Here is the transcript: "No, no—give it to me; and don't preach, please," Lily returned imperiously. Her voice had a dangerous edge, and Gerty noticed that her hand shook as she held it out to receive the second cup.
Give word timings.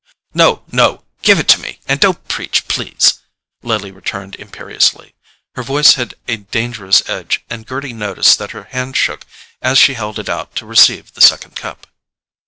"No, 0.33 0.63
no—give 0.71 1.37
it 1.37 1.47
to 1.49 1.59
me; 1.59 1.79
and 1.87 1.99
don't 1.99 2.27
preach, 2.27 2.67
please," 2.67 3.19
Lily 3.61 3.91
returned 3.91 4.33
imperiously. 4.37 5.13
Her 5.53 5.61
voice 5.61 5.93
had 5.93 6.15
a 6.27 6.37
dangerous 6.37 7.07
edge, 7.07 7.43
and 7.51 7.67
Gerty 7.67 7.93
noticed 7.93 8.39
that 8.39 8.49
her 8.49 8.63
hand 8.63 8.97
shook 8.97 9.27
as 9.61 9.77
she 9.77 9.93
held 9.93 10.17
it 10.17 10.27
out 10.27 10.55
to 10.55 10.65
receive 10.65 11.13
the 11.13 11.21
second 11.21 11.55
cup. 11.55 11.85